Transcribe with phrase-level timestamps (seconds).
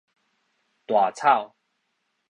[0.87, 1.55] 大草